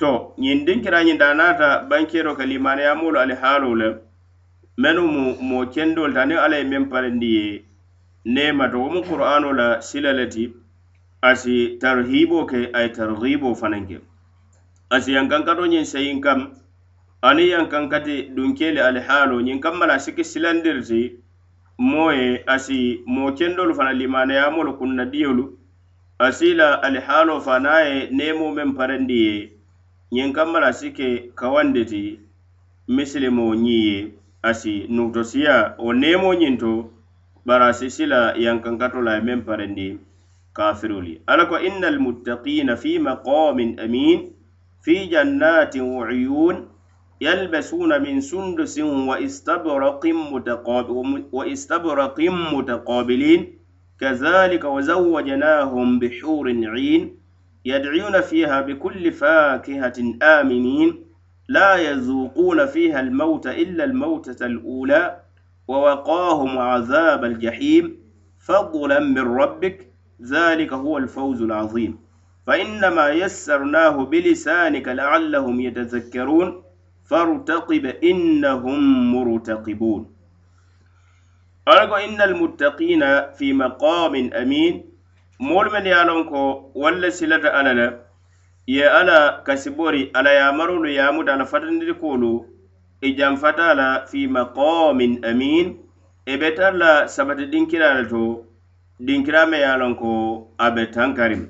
to 0.00 0.10
ñiŋ 0.42 0.58
dinkira 0.66 1.00
ñiŋ 1.06 1.16
da 1.22 1.28
naata 1.38 1.68
bankero 1.90 2.32
ka 2.38 2.44
limaneyamoolu 2.50 3.18
ali 3.22 3.34
haalo 3.42 3.70
le 3.80 3.88
menu 4.82 5.02
mu 5.14 5.24
moo 5.48 5.64
kendoolu 5.74 6.12
ta 6.16 6.22
aniŋ 6.24 6.38
alla 6.44 6.56
ye 6.60 6.64
meŋ 6.72 6.84
parindi 6.92 7.28
ye 7.36 7.46
neemato 8.34 8.76
wo 8.82 8.88
mu 8.94 9.00
qur'ano 9.08 9.48
la 9.60 9.66
sila 9.88 10.12
le 10.18 10.26
ti 10.34 10.44
asi 11.30 11.54
tarhiboo 11.82 12.44
ke 12.50 12.58
a 12.76 12.84
ye 12.84 12.88
tarhiboo 12.96 13.54
fanaŋ 13.60 13.82
ke 13.88 13.98
asi 14.94 15.16
yankankato 15.16 15.64
ñiŋ 15.72 15.84
sayin 15.92 16.20
kam 16.20 16.40
aniŋ 17.28 17.48
yankankati 17.56 18.16
dunkeele 18.36 18.80
ali 18.88 19.00
haalo 19.00 19.40
ñiŋ 19.40 19.58
kamma 19.64 19.86
la 19.88 19.96
siki 19.98 20.24
silandiri 20.24 20.82
ti 20.88 21.00
moo 21.80 22.10
ye 22.12 22.44
asi 22.46 23.00
moo 23.06 23.32
kendoolu 23.32 23.72
fana 23.74 23.92
limaneyamoolu 23.96 24.76
kunna 24.76 25.04
diyolu 25.08 25.56
asi 26.18 26.52
la 26.54 26.84
ali 26.84 27.00
haalo 27.00 27.40
fa 27.40 27.56
naŋ 27.64 27.72
a 27.72 27.82
ye 27.94 27.98
neemoo 28.12 28.52
meŋ 28.52 28.76
parindi 28.76 29.18
ye 29.28 29.55
ñiŋ 30.16 30.30
kammala 30.36 30.70
si 30.78 30.88
ke 30.96 31.08
kawande 31.40 31.82
ti 31.90 32.02
misilimo 32.96 33.46
ñiŋ 33.64 33.76
ye 33.88 33.94
asi 34.48 34.72
nuktosiya 34.96 35.56
wo 35.84 35.90
neemo 36.02 36.28
ñiŋ 36.40 36.54
to 36.62 36.72
bara 37.48 37.68
si 37.78 37.88
sila 37.96 38.20
yankankato 38.44 38.98
la 39.06 39.12
meŋ 39.26 39.40
parendi 39.48 39.88
kafirul 40.56 41.06
ala 41.30 41.42
ko 41.50 41.56
inna 41.68 41.86
almuttaqina 41.92 42.72
fi 42.82 42.92
maqamin 43.08 43.70
amin 43.84 44.18
fi 44.84 44.94
jannatin 45.12 45.86
wa 45.94 46.02
uyun 46.14 46.56
yalbasuna 47.24 47.94
min 48.06 48.16
sundusin 48.30 48.90
wa 49.08 49.16
istabraqin 51.52 52.38
mutaqabilin 52.52 53.40
kadhalika 54.00 54.66
wazawajnahum 54.74 55.88
bihurin 56.00 56.60
'in 56.88 57.02
يدعون 57.66 58.20
فيها 58.20 58.60
بكل 58.60 59.12
فاكهة 59.12 59.92
آمنين 60.22 61.04
لا 61.48 61.74
يذوقون 61.76 62.66
فيها 62.66 63.00
الموت 63.00 63.46
إلا 63.46 63.84
الموتة 63.84 64.46
الأولى 64.46 65.20
ووقاهم 65.68 66.58
عذاب 66.58 67.24
الجحيم 67.24 67.98
فضلا 68.38 68.98
من 68.98 69.36
ربك 69.38 69.90
ذلك 70.22 70.72
هو 70.72 70.98
الفوز 70.98 71.42
العظيم 71.42 71.98
فإنما 72.46 73.08
يسرناه 73.08 74.04
بلسانك 74.04 74.88
لعلهم 74.88 75.60
يتذكرون 75.60 76.62
فارتقب 77.04 77.84
إنهم 77.86 79.12
مرتقبون 79.14 80.12
أرجو 81.68 81.94
إن 81.94 82.20
المتقين 82.22 83.00
في 83.32 83.52
مقام 83.52 84.30
أمين 84.32 84.95
moolu 85.38 85.70
men 85.70 85.84
ye 85.84 85.92
a 85.92 86.04
lon 86.04 86.24
ko 86.28 86.70
walla 86.74 87.08
silata 87.10 87.52
alla 87.52 87.72
le 87.74 87.86
ye 88.66 88.84
alla 88.88 89.42
kasibori 89.44 90.10
alla 90.14 90.30
yamarolu 90.30 90.88
yamuta 90.90 91.34
ala 91.34 91.44
fatandiri 91.44 91.94
koolu 92.00 92.44
i 93.02 93.12
janfata 93.16 93.74
la 93.74 94.06
fi 94.06 94.26
maqamin 94.26 95.24
amin 95.24 95.76
e 96.26 96.36
be 96.38 96.50
tar 96.54 96.72
la 96.74 97.06
sabati 97.06 97.46
dinkira 97.50 97.94
le 98.02 98.08
to 98.08 98.22
dinkirame 99.04 99.58
ye 99.58 99.64
a 99.64 99.76
lon 99.76 99.94
ko 99.96 100.12
a 100.58 100.70
be 100.70 100.86
tankarim 100.86 101.44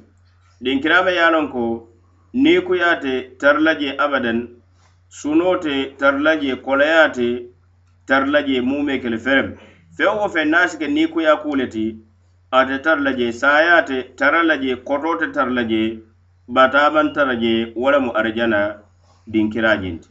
dinkirame 0.63 1.13
ye 1.13 1.21
a 1.23 1.31
lon 1.31 1.49
ko 1.51 1.89
ni 2.35 2.59
kuyate 2.61 3.39
tar 3.39 3.61
la 3.61 3.75
je 3.75 3.97
abadan 3.97 4.49
sunote 5.09 5.97
tar 5.97 6.19
la 6.21 6.37
je 6.37 6.55
kolayate 6.57 7.47
tar 8.07 8.27
la 8.27 8.43
je 8.43 8.61
mume 8.61 8.99
kele 9.03 9.17
ferem 9.19 9.57
fewo 9.97 10.29
fe 10.29 10.45
nasike 10.45 10.89
ni 10.91 11.07
kuya 11.07 11.37
kuleti 11.37 11.87
ate 12.59 12.79
tara 12.79 13.01
la 13.07 13.13
jee 13.13 13.33
saayaate 13.41 13.97
tara 14.19 14.43
la 14.49 14.57
jee 14.63 14.77
kotoote 14.89 15.27
tara 15.35 15.51
la 15.57 15.63
jee 15.71 15.99
bataaban 16.49 17.13
tara 17.13 17.35
jee 17.43 17.73
wala 17.85 17.99
mu 18.01 18.11
arjana 18.21 18.61
dinkiraajinti 19.33 20.09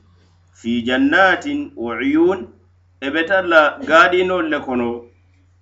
fi 0.61 0.73
jannaatin 0.89 1.59
wa 1.85 1.95
uyun 2.07 2.39
e 3.01 3.09
be 3.13 3.23
tara 3.29 3.47
la 3.53 3.61
gaadiinolu 3.89 4.47
le 4.53 4.59
kono 4.67 4.89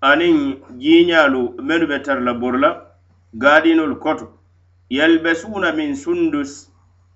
aniŋ 0.09 0.37
jiiñaalu 0.83 1.41
menu 1.67 1.87
be 1.91 1.99
tara 2.07 2.21
la 2.27 2.33
borla 2.41 2.69
gaadiinolu 3.45 3.95
koto 4.05 4.25
yalbesuuna 4.97 5.71
min 5.79 5.95
sundus 6.03 6.53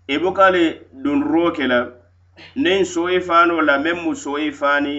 e 0.08 0.16
buka 0.24 0.50
le 0.56 0.64
dunroo 1.04 1.52
ke 1.58 1.66
la 1.72 1.80
niŋ 2.64 2.82
sooyifaano 2.94 3.56
la 3.68 3.76
meŋ 3.86 3.98
mu 4.06 4.16
sooyifaani 4.24 4.96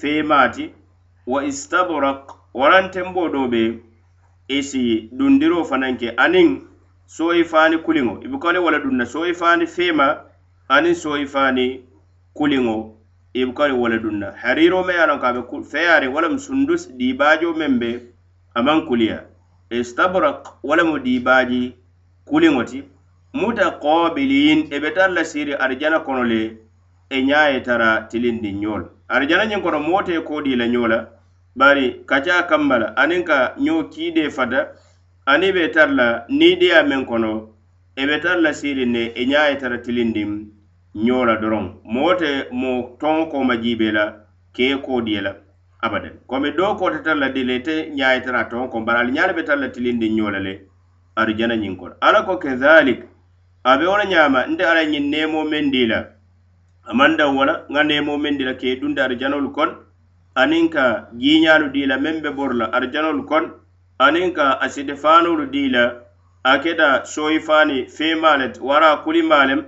feemaati 0.00 0.64
wa 1.32 1.40
istabrak 1.50 2.22
waranteŋ 2.60 3.06
boo 3.16 3.28
doo 3.32 3.48
bee 3.52 3.68
isi 4.48 5.08
dundiro 5.12 5.64
fananke 5.64 6.10
aniŋ 6.24 6.48
sooyi 7.14 7.42
faani 7.50 7.76
kuliŋo 7.84 8.14
i 8.24 8.28
buka 8.32 8.48
le 8.54 8.58
wala 8.64 8.78
dunna 8.84 9.04
sooyi 9.12 9.32
faani 9.40 9.66
feema 9.74 10.08
aniŋ 10.76 10.94
sooyi 11.02 11.26
faani 11.34 11.66
kuliŋo 12.36 12.76
i 13.34 13.42
buka 13.48 13.64
le 13.68 13.74
wala 13.82 13.98
dunna 14.04 14.28
hariro 14.42 14.78
me 14.86 14.92
ye 14.96 15.02
a 15.02 15.06
loŋka 15.10 15.26
a 15.28 15.32
be 15.36 15.42
feyaari 15.70 16.08
wala 16.14 16.28
mu 16.32 16.38
sundus 16.38 16.82
diibaajo 16.98 17.48
meŋ 17.58 17.72
be 17.80 17.90
a 18.54 18.60
maŋ 18.66 18.78
kuliya 18.88 19.18
istabrak 19.78 20.40
wala 20.62 20.82
mu 20.88 20.96
diibaaji 21.04 21.62
kuliŋo 22.28 22.62
ti 22.70 22.78
mutakobiliin 23.38 24.60
e 24.74 24.78
be 24.82 24.90
tara 24.94 25.12
la 25.12 25.22
siiri 25.24 25.54
arijana 25.54 25.98
kono 26.06 26.22
le 26.24 26.42
e 27.10 27.18
ñaa 27.28 27.48
ye 27.52 27.60
tara 27.62 28.02
tilindi 28.10 28.50
ñoo 28.62 28.78
la 28.78 28.86
arijana 29.08 29.44
ñiŋ 29.50 29.60
kono 29.62 29.78
moo 29.86 30.02
te 30.06 30.14
koodii 30.28 30.56
la 30.56 30.66
ñoo 30.72 30.88
la 30.92 30.98
bari 31.60 31.88
kaca 32.10 32.36
kambala 32.50 32.86
aniŋ 33.02 33.20
ka 33.28 33.36
ñoo 33.64 33.82
kiidee 33.92 34.30
fata 34.36 34.60
ani 35.30 35.48
be 35.56 35.62
tara 35.74 35.92
la 36.00 36.06
niidiyaa 36.38 36.88
meŋ 36.90 37.02
kono 37.10 37.30
e 38.00 38.02
be 38.08 38.16
tara 38.24 38.38
la 38.44 38.50
siiriŋ 38.58 38.90
ne 38.96 39.02
i 39.20 39.22
ñaa 39.30 39.46
ye 39.50 39.56
tara 39.62 39.76
tilindiŋ 39.86 40.30
ñoo 41.06 41.24
la 41.28 41.34
doroŋ 41.42 41.66
moo 41.92 42.12
te 42.20 42.28
mo 42.60 42.70
toŋo 43.00 43.22
koma 43.32 43.54
jiibee 43.64 43.92
la 43.96 44.04
kee 44.56 44.74
koodiye 44.84 45.20
la 45.26 45.32
abada 45.84 46.10
komi 46.30 46.48
doo 46.58 46.72
koote 46.78 46.98
tara 47.06 47.20
la 47.22 47.28
dile 47.34 47.56
ite 47.60 47.74
ñaa 47.98 48.12
ye 48.14 48.20
tara 48.26 48.38
a 48.44 48.48
toŋo 48.50 48.66
kom 48.72 48.84
bari 48.86 48.98
ali 49.00 49.12
ñaa 49.16 49.26
le 49.28 49.32
be 49.38 49.42
tara 49.48 49.60
la 49.62 49.68
tilindiŋ 49.74 50.12
ñoo 50.16 50.30
la 50.34 50.38
le 50.46 50.52
arijana 51.20 51.54
ñiŋ 51.62 51.74
kono 51.80 51.94
ala 52.06 52.18
ko 52.28 52.32
kezalik 52.42 53.00
a 53.68 53.70
be 53.78 53.84
wo 53.90 53.96
le 54.00 54.04
ñaama 54.12 54.40
nte 54.50 54.62
ala 54.70 54.82
ñiŋ 54.92 55.04
neemoo 55.12 55.44
meŋ 55.52 55.66
dii 55.72 55.88
la 55.92 55.98
a 56.88 56.90
maŋ 56.98 57.10
daŋ 57.18 57.30
wala 57.38 57.54
nŋa 57.72 57.82
neemoo 57.90 58.18
meŋ 58.24 58.34
di 58.38 58.44
la 58.48 58.54
kee 58.60 58.76
dunde 58.80 59.00
arijanolu 59.02 59.50
kono 59.56 59.72
aniŋ 60.40 60.68
ka 60.68 60.86
jiiñaalu 61.20 61.66
dii 61.74 61.86
la 61.90 61.96
meŋ 62.04 62.16
be 62.22 62.30
boru 62.36 62.54
la 62.60 62.66
arijanolu 62.76 63.22
kono 63.30 63.48
aniŋ 64.06 64.28
ka 64.36 64.46
asidifaanolu 64.64 65.44
dii 65.54 65.68
la 65.74 65.84
a 66.50 66.52
keta 66.62 66.88
sooyifaani 67.12 67.76
feemaa 67.96 68.36
le 68.40 68.46
wara 68.68 68.88
kulimaa 69.04 69.44
lem 69.48 69.60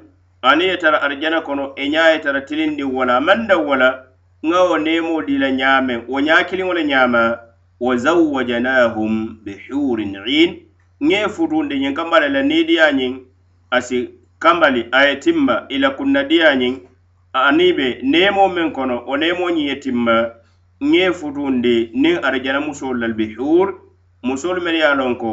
aniŋ 0.51 0.69
ye 0.71 0.77
tara 0.83 0.99
arijana 1.05 1.41
kono 1.41 1.65
e 1.83 1.89
ñaa 1.93 2.09
ye 2.13 2.19
tara 2.21 2.41
tilindiŋ 2.49 2.89
wo 2.97 3.03
la 3.09 3.17
a 3.17 3.21
maŋ 3.21 3.41
daŋ 3.49 3.61
wo 3.69 3.75
la 3.83 3.89
nŋa 4.49 4.61
wo 4.71 4.77
neemoo 4.79 5.21
dii 5.27 5.39
la 5.45 5.51
ñaameŋ 5.61 6.01
wo 6.13 6.19
ñaa 6.27 6.45
kiliŋo 6.49 6.73
le 6.79 6.85
ñaama 6.93 7.23
wa 7.87 7.93
zawajanahum 8.05 9.13
bihurin 9.45 10.15
iin 10.29 10.51
ŋe 11.09 11.19
futundi 11.35 11.75
ñiŋ 11.83 11.95
kambale 11.99 12.29
la 12.29 12.43
niidiyaañiŋ 12.51 13.15
asi 13.77 13.99
kambali 14.39 14.81
a 14.93 15.01
ye 15.07 15.17
timma 15.25 15.55
ì 15.75 15.77
la 15.83 15.91
kunnadiyaañiŋ 15.97 16.75
aniŋ 17.33 17.71
be 17.79 17.87
neemoo 18.03 18.49
meŋ 18.57 18.69
kono 18.77 18.97
wo 19.09 19.17
neemoo 19.17 19.49
ñiŋ 19.55 19.67
ye 19.71 19.77
timma 19.85 20.15
ŋe 20.90 21.04
futundi 21.18 21.75
niŋ 22.02 22.14
arijana 22.26 22.61
musol 22.66 22.94
lal 23.00 23.12
be 23.18 23.25
hur 23.37 23.66
musolu 24.26 24.61
men 24.64 24.76
ye 24.80 24.88
lon 24.99 25.14
ko 25.23 25.32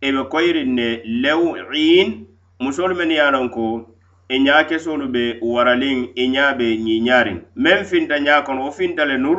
e 0.00 0.08
be 0.14 0.22
koyirin 0.30 0.70
ne 0.76 0.88
lew 1.22 1.42
in 1.98 2.26
musolu 2.62 2.94
men 2.96 3.10
ye 3.10 3.30
lon 3.32 3.48
ko 3.48 3.66
i 4.28 4.34
e 4.34 4.38
ña 4.44 4.66
kesolu 4.68 5.06
be 5.12 5.22
waraliŋ 5.52 5.98
i 6.16 6.22
e 6.24 6.28
ña 6.34 6.44
be 6.58 6.66
ñiñarin 6.86 7.40
men 7.54 7.84
finta 7.84 8.16
ña 8.26 8.42
kono 8.46 8.60
wo 8.64 8.70
finta 8.72 9.04
le 9.04 9.16
nur 9.18 9.38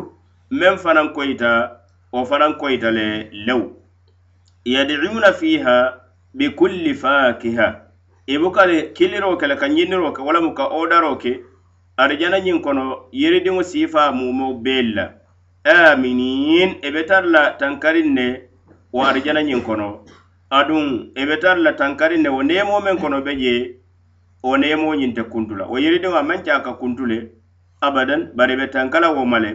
men 0.59 0.77
fanaŋ 0.77 1.07
koyita 1.15 1.51
wo 2.13 2.23
fanaŋ 2.29 2.51
koyita 2.61 2.89
le 2.97 3.07
lew 3.45 3.61
yadiuna 4.73 5.29
fiha 5.39 5.75
bikulli 6.37 6.93
fakiha 7.01 7.67
i 8.27 8.33
e 8.35 8.37
buka 8.41 8.63
kiliro 8.97 9.35
ke 9.39 9.45
le 9.47 9.55
ka 9.61 9.67
ñinniro 9.67 10.13
ke 10.15 10.21
wala 10.23 10.39
mu 10.41 10.51
ka 10.53 10.65
odaro 10.81 11.17
ke 11.19 11.31
arijana 11.99 12.37
ñiŋ 12.39 12.61
kono 12.63 13.09
yiridiŋo 13.11 13.61
siifa 13.71 14.11
mumo 14.19 14.53
beelu 14.63 14.93
la 14.95 15.05
aminin 15.65 16.75
e 16.81 16.89
be 16.93 17.03
tara 17.05 17.25
la 17.27 17.51
tankarin 17.57 18.13
ne 18.15 18.41
wo 18.93 19.01
arijananin 19.07 19.61
kono 19.67 19.89
aduŋ 20.59 20.85
e 21.15 21.23
be 21.27 21.35
tara 21.43 21.59
la 21.65 21.71
tankarin 21.79 22.21
ne 22.23 22.29
wo 22.35 22.41
neemo 22.49 22.75
meŋ 22.85 22.95
kono 23.01 23.17
be 23.25 23.31
je 23.41 23.55
wo 24.45 24.53
neemo 24.61 24.89
ñinte 24.99 25.21
kuntula 25.31 25.63
wo 25.69 25.75
yiridiŋo 25.83 26.17
a 26.17 26.23
maŋ 26.29 26.39
caaka 26.45 26.71
kuntule 26.81 27.17
abadan 27.87 28.21
bari 28.37 28.53
be 28.59 28.65
tankala 28.73 29.07
wo 29.15 29.23
male 29.31 29.51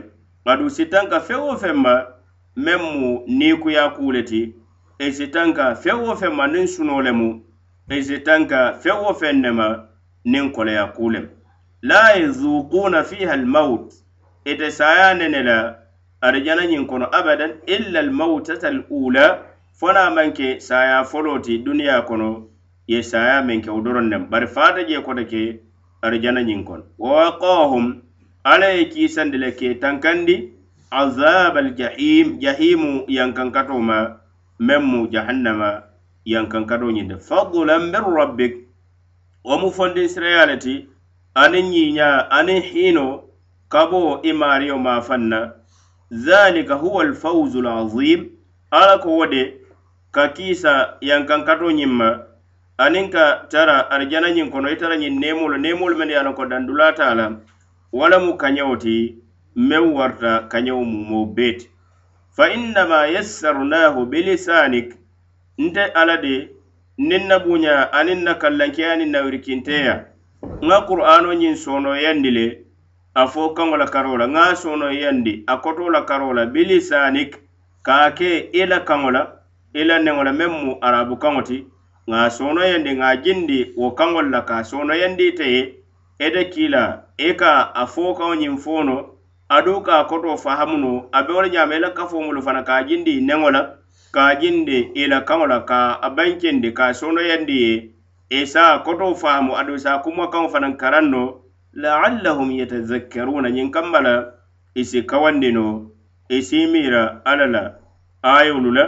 adu 0.50 0.66
sitanka 0.76 1.16
feŋ 1.26 1.40
wo 1.48 1.54
feŋ 1.62 1.76
ma 1.84 1.92
meŋ 2.64 2.80
mu 3.00 3.10
niikuya 3.38 3.84
kuleti 3.96 4.40
e 4.98 5.06
sitanka 5.16 5.64
feŋ 5.82 5.98
wo 6.08 6.12
feŋ 6.20 6.32
ma 6.38 6.44
niŋ 6.52 6.66
suno 6.74 6.96
le 7.06 7.12
mu 7.20 7.30
e 7.94 8.02
sitanka 8.08 8.60
feŋ 8.82 8.98
wo 9.04 9.12
feŋ 9.20 9.34
ne 9.42 9.50
ma 9.58 9.68
niŋ 10.32 10.46
koleya 10.56 10.84
kulem 10.96 11.26
la 11.88 12.00
yezukuna 12.18 13.00
fiha 13.08 13.32
almaut 13.38 13.86
ite 14.50 14.66
saya 14.78 15.08
nene 15.20 15.40
la 15.48 15.58
ada 16.20 16.40
janañin 16.40 16.86
kono 16.86 17.06
abadan 17.14 17.52
illa 17.66 18.00
almautata 18.00 18.68
alula 18.74 19.24
fona 19.78 20.10
manke 20.10 20.58
saya 20.60 21.04
foloti 21.06 21.62
duniya 21.64 22.02
kono 22.10 22.46
ye 22.90 23.02
saya 23.02 23.42
menke 23.42 23.70
wodoron 23.70 24.10
nem 24.10 24.26
bari 24.30 24.46
fata 24.46 24.82
je 24.84 24.98
kota 25.06 25.22
ke 25.30 25.60
ada 26.02 26.18
janañin 26.18 26.66
kono 26.66 26.82
wawaqahum 26.98 28.02
ala 28.44 28.66
ye 28.74 28.90
kisandi 28.90 29.38
le 29.38 29.50
ke 29.54 29.78
tankandi 29.80 30.36
azab 30.90 31.54
aljahim 31.62 32.40
jahimu 32.42 33.06
yankankatoma 33.08 34.18
men 34.58 34.82
mu 34.90 35.06
jahannama 35.14 35.70
yankankato 36.26 36.90
ñinde 36.90 37.22
fadlan 37.30 37.94
min 37.94 38.04
rabbik 38.18 38.54
wo 39.44 39.54
mu 39.62 39.70
fondin 39.70 40.08
sirayaleti 40.10 40.74
anin 41.38 41.70
ñiña 41.70 42.26
anin 42.26 42.62
hino 42.70 43.22
kabo 43.70 44.18
imariyo 44.26 44.78
ma 44.82 44.98
fanna 45.00 45.54
zalika 46.10 46.74
huwa 46.74 47.04
alfawzu 47.04 47.58
alazim 47.58 48.26
ala 48.70 48.98
ko 48.98 49.08
wo 49.16 49.26
de 49.26 49.42
ka 50.14 50.24
kiisa 50.32 50.96
yankankato 51.08 51.68
ñiŋ 51.78 51.86
ma 51.98 52.08
aniŋ 52.84 53.06
ka 53.14 53.24
tara 53.50 53.76
arijana 53.92 54.28
ñiŋ 54.36 54.48
kono 54.52 54.68
itara 54.74 54.96
tara 54.96 54.96
ñiŋ 55.02 55.14
neemolu 55.20 55.56
men 55.62 55.78
mennu 55.98 56.10
ye 56.14 56.18
a 56.18 56.22
loŋ 56.26 56.34
ko 56.38 56.44
dandulata 56.50 57.02
a 57.08 57.14
la 57.18 57.26
wo 57.96 58.04
lemu 58.10 58.32
kañewo 58.42 58.74
ti 58.84 58.96
meŋ 59.68 59.84
warta 59.96 60.30
kañewo 60.52 60.82
mumoo 60.92 61.26
bee 61.36 61.52
ti 61.58 61.66
fa 62.36 62.44
innama 62.56 62.98
yassarnahu 63.14 64.00
bilisanik 64.10 64.88
nte 65.64 65.82
ala 66.00 66.14
de 66.24 66.34
niŋ 67.08 67.22
na 67.28 67.36
buña 67.44 67.74
aniŋ 67.98 68.18
na 68.26 68.32
kallankeya 68.42 68.90
aniŋ 68.94 69.10
na 69.12 69.18
wirikinteya 69.24 69.94
nŋa 70.64 70.78
qur'ano 70.88 71.30
ñiŋ 71.40 71.54
soonoyandi 71.62 72.30
le 72.38 72.46
a 73.20 73.24
fo 73.32 73.44
kaŋola 73.56 73.86
karola 73.94 74.26
ŋa 74.34 74.44
sono 74.62 74.86
yandi 75.02 75.32
a 75.46 75.54
kotola 75.64 76.00
karola 76.10 76.42
bilisanik 76.54 77.30
ka 77.86 77.98
ke 78.18 78.30
ila 78.60 78.78
kaŋola 78.88 79.20
ila 79.80 79.96
neŋola 80.04 80.32
meŋ 80.38 80.52
mu 80.64 80.72
arabu 80.86 81.14
kaŋo 81.22 81.42
ti 81.48 81.58
ŋa 82.10 82.22
sono 82.36 82.60
yandi 82.72 82.90
ŋa 83.00 83.08
jindi 83.24 83.58
wo 83.80 83.88
kaŋol 83.98 84.26
la 84.34 84.40
ka 84.48 84.56
sono 84.70 84.92
yandi 85.02 85.26
te 85.38 85.46
ye 85.54 85.62
ete 86.24 86.42
kila 86.52 86.82
i 87.18 87.28
e 87.28 87.32
ka 87.40 87.52
a 87.72 87.84
fo 87.92 88.04
kaŋo 88.18 88.34
ñiŋ 88.42 88.56
fono 88.64 88.96
adu 89.56 89.74
ka 89.86 89.96
koto 90.10 90.32
fahamunu 90.44 90.92
a 91.16 91.22
be 91.24 91.32
wo 91.36 91.40
le 91.44 91.48
ñaama 91.54 91.74
ila 91.78 91.90
kafo 91.98 92.16
mulu 92.26 92.40
fana 92.46 92.62
ka 92.68 92.76
jindi 92.88 93.14
neŋo 93.28 93.48
la 93.56 93.62
ka 94.16 94.24
jindi 94.40 94.78
ila 95.02 95.18
kaŋo 95.28 95.46
la 95.52 95.60
ka 95.70 95.80
a 96.00 96.08
bankendi 96.16 96.70
ka 96.78 96.84
sono 97.00 97.20
yandi 97.30 97.56
ye 97.64 97.72
i 98.28 98.40
e 98.42 98.46
sa 98.52 98.64
koto 98.84 99.06
fahamu 99.22 99.52
adu 99.60 99.74
sa 99.84 99.92
kumo 100.04 100.24
kaŋo 100.32 100.48
fanaŋ 100.52 100.74
karaŋ 100.82 101.06
no 101.14 101.22
laallahum 101.84 102.48
yatazakkaruna 102.60 103.48
ñiŋ 103.56 103.68
kamma 103.74 103.98
la 104.06 104.14
isi 104.82 105.00
kawandi 105.10 105.50
no 105.56 105.66
isi 106.38 106.60
miira 106.72 107.02
alla 107.30 107.46
la 107.54 107.62
ayolu 108.30 108.70
la 108.78 108.84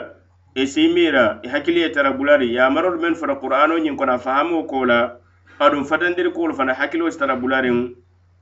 isi 0.62 0.85
miira 0.94 1.24
i 1.46 1.50
hakkili 1.53 1.81
ye 1.85 1.88
tara 1.96 2.11
bulari 2.18 2.48
yamarolu 2.57 2.98
meŋ 3.05 3.14
fana 3.20 3.35
qur'ano 3.42 3.76
ñiŋ 3.85 3.94
kono 4.00 4.12
a 4.14 4.18
fahamo 4.24 4.62
ko 4.70 4.81
la 4.90 4.98
aduŋ 5.66 5.85
fatandiri 5.90 6.33
koolu 6.37 6.55
fana 6.61 6.74
hakkilo 6.81 7.11
si 7.14 7.18
tara 7.20 7.37
bulariŋ 7.42 7.79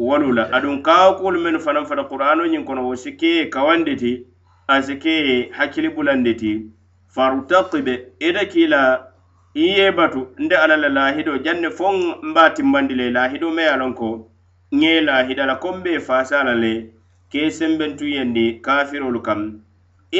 walu 0.09 0.33
la 0.39 0.47
aduŋ 0.59 0.81
kaakoolu 0.89 1.39
meŋ 1.45 1.61
fanaŋ 1.67 1.85
fana 1.91 2.09
qur'ano 2.13 2.49
ñiŋ 2.55 2.65
kono 2.71 2.87
wo 2.89 2.95
si 3.05 3.13
keye 3.21 3.45
kawandi 3.57 3.99
ti 4.05 4.15
a 4.75 4.81
si 4.89 4.97
keye 5.05 5.37
hakkili 5.59 5.93
bulandi 5.99 6.33
ti 6.41 6.55
farutakibe 7.17 7.95
ite 8.31 8.49
kii 8.55 8.67
la 8.77 8.83
i 9.67 9.69
ye 9.77 9.93
batu 10.01 10.25
nde 10.47 10.57
alla 10.65 10.77
la 10.87 10.95
lahido 10.99 11.37
janne 11.45 11.69
foŋ 11.79 11.95
mbe 12.31 12.49
timbandi 12.57 12.97
la 13.01 13.05
i 13.11 13.17
lahido 13.21 13.53
ma 13.59 13.63
ye 13.71 13.77
lon 13.85 13.95
ko 14.01 14.11
ŋela 14.81 15.17
hidala 15.29 15.55
kombe 15.63 15.93
fasala 16.07 16.55
le 16.63 16.73
ke 17.33 17.43
sembentu 17.59 18.07
yendi 18.15 18.45
kafirolu 18.65 19.21
kam 19.27 19.39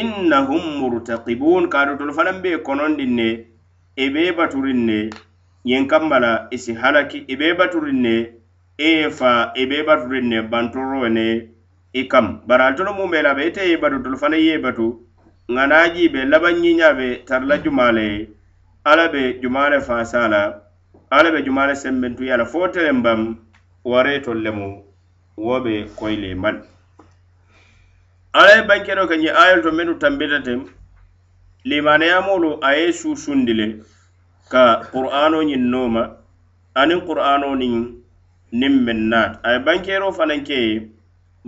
innahum 0.01 0.63
murtakibun 0.81 1.63
kadotolu 1.75 2.13
fanaŋ 2.19 2.37
be 2.45 2.51
kononɗin 2.67 3.13
ne 3.19 3.29
e 4.05 4.07
be 4.15 4.23
baturin 4.39 4.81
ne 4.89 4.99
yen 5.71 5.85
kambala 5.91 6.33
isi 6.57 6.73
e 6.73 6.79
halaki 6.81 7.19
i 7.23 7.35
e 7.35 7.37
be 7.41 7.49
baturin 7.59 7.99
ne 8.05 8.15
e 8.87 8.93
ye 8.97 9.11
fa 9.19 9.33
i 9.61 9.63
e 9.63 9.67
be 9.71 9.79
baturin 9.89 10.27
ne 10.31 10.39
bantoro 10.53 11.01
ne 11.17 11.29
i 12.01 12.03
kam 12.13 12.27
bari 12.49 12.63
altolu 12.69 12.91
mu 12.99 13.05
be 13.13 13.19
labe 13.27 13.43
ite 13.49 13.63
ye 13.71 13.77
batu 13.83 13.99
tolu 14.05 14.17
fanaŋ 14.23 14.43
ye 14.49 14.55
batu 14.67 14.87
ŋa 15.55 15.65
naji 15.71 16.05
be 16.15 16.21
laban 16.33 16.55
ɲiɲabe 16.63 17.07
tarila 17.29 17.57
jumale 17.65 18.05
ye 18.13 18.29
ala 18.91 19.05
be 19.13 19.23
jumale 19.43 19.79
fasa 19.89 20.21
la 20.33 20.43
ala 21.17 21.29
be 21.35 21.39
jumale 21.47 21.75
sembentuya 21.83 22.39
la 22.41 22.45
fo 22.53 22.61
telen 22.73 23.03
bam 23.03 23.21
waretol 23.85 24.39
lemu 24.43 24.69
wo 25.37 25.57
ɓe 25.65 25.75
koyle 25.99 26.29
man 26.43 26.57
alaye 28.39 28.61
bankeno 28.69 29.03
ke 29.11 29.17
ñi 29.23 29.29
ayol 29.43 29.61
to 29.65 29.71
menu 29.73 29.93
tambitatem 29.95 30.61
limaneyamolu 31.69 32.51
a 32.61 32.71
ye 32.79 32.93
susundi 32.93 33.53
le 33.55 33.67
ka 34.53 34.63
qur'ano 34.93 35.39
ñin 35.49 35.63
noma 35.73 36.03
aniŋ 36.81 37.01
qur'ano 37.07 37.49
niŋ 37.61 37.75
niŋ 38.61 38.75
meŋ 38.85 39.01
naata 39.11 39.39
aye 39.49 39.59
bankero 39.67 40.07
fanaŋ 40.17 40.41
keye 40.49 40.73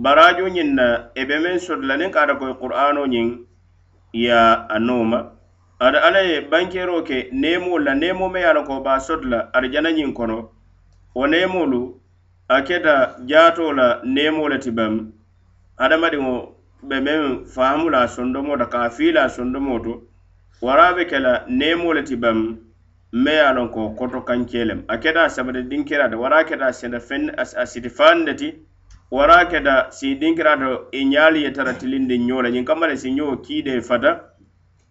barajo 0.03 0.45
ñin 0.55 0.69
na 0.77 0.85
e 1.15 1.21
be 1.27 1.35
meŋ 1.43 1.57
soti 1.65 1.85
la 1.89 1.95
niŋ 1.99 2.11
kaata 2.15 2.33
koye 2.39 2.53
qur'ano 2.61 3.01
ñiŋ 3.13 3.27
ya 4.25 4.39
a 4.69 4.77
noma 4.87 5.19
ada 5.85 5.99
ala 6.07 6.21
ye 6.29 6.35
bankero 6.51 7.03
ke 7.03 7.27
nemo 7.31 7.79
la 7.79 7.93
nemo 7.95 8.25
me 8.33 8.39
ye 8.39 8.45
a 8.49 8.53
la 8.53 8.63
ko 8.63 8.79
ba 8.81 8.93
soti 8.99 9.25
la 9.27 9.49
arijana 9.53 9.89
ñiŋ 9.91 10.13
kono 10.17 10.37
wo 11.15 11.25
nemolu 11.27 12.00
a 12.51 12.61
keta 12.63 13.15
jaato 13.25 13.71
la 13.73 14.01
neemo 14.03 14.47
le 14.49 14.57
ti 14.59 14.71
bam 14.71 14.95
hadamadiŋo 15.79 16.33
be 16.83 16.97
meŋ 16.99 17.45
faamu 17.53 17.87
la 17.89 18.01
sondomo 18.07 18.57
to 18.59 18.65
ka 18.67 18.79
a 18.83 18.89
fii 18.89 19.11
la 19.11 19.27
sondomo 19.29 19.79
to 19.79 19.93
waraa 20.61 20.93
be 20.95 21.05
ke 21.05 21.17
la 21.19 21.45
neemo 21.47 21.93
le 21.95 22.03
ti 22.03 22.15
bam 22.15 22.59
me 23.13 23.31
ye 23.31 23.39
a 23.39 23.53
loŋ 23.55 23.69
ko 23.71 23.89
koto 23.95 24.21
kanke 24.27 24.65
lem 24.67 24.83
a 24.87 24.97
keta 24.97 25.23
a 25.23 25.29
sabati 25.29 25.63
dinkira 25.69 26.09
ti 26.09 26.15
waraa 26.15 26.43
keta 26.43 26.65
a 26.67 26.73
sinta 26.73 26.99
feŋ 26.99 27.31
a 27.39 27.65
siti 27.65 27.87
faani 27.89 28.25
le 28.25 28.33
ti 28.35 28.51
waraa 29.11 29.45
keta 29.47 29.87
si 29.91 30.15
dinkira 30.15 30.57
to 30.59 30.71
i 30.91 31.05
ñaali 31.07 31.43
ye 31.43 31.51
tara 31.53 31.73
tilindi 31.73 32.19
ñoo 32.19 32.41
le 32.41 32.51
ñiŋ 32.51 32.65
kamma 32.67 32.87
le 32.87 32.97
si 32.97 33.11
ñoo 33.15 33.37
kiidee 33.37 33.79
fata 33.79 34.11